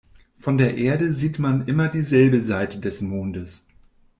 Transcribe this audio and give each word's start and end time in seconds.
Von 0.39 0.57
der 0.57 0.77
Erde 0.79 1.13
sieht 1.13 1.37
man 1.37 1.67
immer 1.67 1.87
dieselbe 1.87 2.41
Seite 2.41 2.79
des 2.79 3.01
Mondes. 3.01 3.67